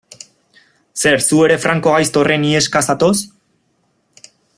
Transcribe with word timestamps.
Zer, 1.01 1.21
zu 1.27 1.41
ere 1.49 1.57
Franco 1.65 1.93
gaizto 1.97 2.23
horren 2.23 2.47
iheska 2.53 2.85
zatoz? 2.89 3.15